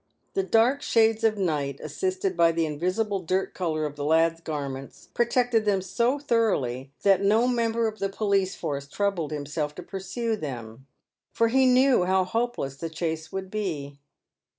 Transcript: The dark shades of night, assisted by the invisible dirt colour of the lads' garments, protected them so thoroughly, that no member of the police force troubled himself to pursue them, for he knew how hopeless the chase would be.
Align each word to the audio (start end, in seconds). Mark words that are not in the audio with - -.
The 0.33 0.41
dark 0.41 0.81
shades 0.81 1.23
of 1.23 1.37
night, 1.37 1.79
assisted 1.79 2.35
by 2.35 2.53
the 2.53 2.65
invisible 2.65 3.19
dirt 3.19 3.53
colour 3.53 3.85
of 3.85 3.97
the 3.97 4.03
lads' 4.03 4.41
garments, 4.41 5.09
protected 5.13 5.63
them 5.63 5.79
so 5.83 6.17
thoroughly, 6.17 6.91
that 7.03 7.21
no 7.21 7.47
member 7.47 7.87
of 7.87 7.99
the 7.99 8.09
police 8.09 8.55
force 8.55 8.87
troubled 8.87 9.29
himself 9.29 9.75
to 9.75 9.83
pursue 9.83 10.35
them, 10.35 10.87
for 11.31 11.49
he 11.49 11.67
knew 11.67 12.05
how 12.05 12.23
hopeless 12.23 12.77
the 12.77 12.89
chase 12.89 13.31
would 13.31 13.51
be. 13.51 13.99